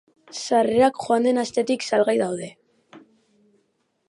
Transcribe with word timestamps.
Sarrerak 0.43 0.97
joan 1.03 1.27
den 1.29 1.41
astetik 1.43 1.87
salgai 1.91 2.17
daude. 2.25 2.49